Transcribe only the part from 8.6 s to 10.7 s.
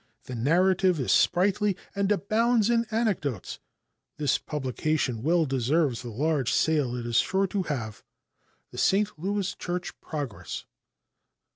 The (St. Louis) Church Progress.